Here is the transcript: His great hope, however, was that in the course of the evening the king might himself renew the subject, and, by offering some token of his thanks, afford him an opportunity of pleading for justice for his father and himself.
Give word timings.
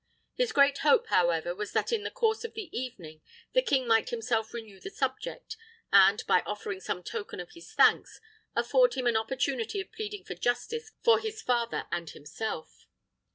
His 0.33 0.51
great 0.51 0.79
hope, 0.79 1.09
however, 1.09 1.53
was 1.53 1.73
that 1.73 1.91
in 1.91 2.01
the 2.01 2.09
course 2.09 2.43
of 2.43 2.55
the 2.55 2.75
evening 2.75 3.21
the 3.53 3.61
king 3.61 3.85
might 3.87 4.09
himself 4.09 4.51
renew 4.51 4.79
the 4.79 4.89
subject, 4.89 5.55
and, 5.93 6.23
by 6.25 6.39
offering 6.41 6.79
some 6.79 7.03
token 7.03 7.39
of 7.39 7.51
his 7.51 7.71
thanks, 7.75 8.19
afford 8.55 8.95
him 8.95 9.05
an 9.05 9.15
opportunity 9.15 9.79
of 9.79 9.91
pleading 9.91 10.23
for 10.23 10.33
justice 10.33 10.91
for 11.03 11.19
his 11.19 11.43
father 11.43 11.85
and 11.91 12.09
himself. 12.09 12.87